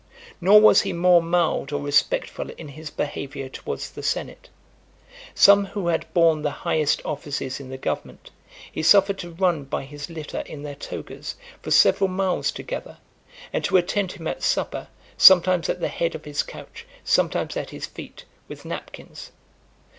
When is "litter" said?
10.09-10.39